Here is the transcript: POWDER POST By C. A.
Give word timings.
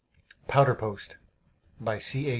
POWDER 0.47 0.73
POST 0.73 1.17
By 1.79 1.99
C. 1.99 2.27
A. 2.27 2.29